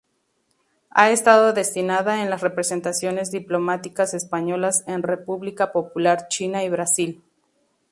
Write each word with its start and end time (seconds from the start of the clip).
Ha 0.89 1.11
estado 1.11 1.53
destinada 1.53 2.23
en 2.23 2.31
las 2.31 2.41
representaciones 2.41 3.29
diplomáticas 3.29 4.15
españolas 4.15 4.83
en 4.87 5.03
República 5.03 5.71
Popular 5.71 6.27
China 6.27 6.63
y 6.63 6.69
Brasil. 6.71 7.21